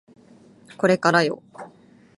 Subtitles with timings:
[0.79, 1.43] これからよ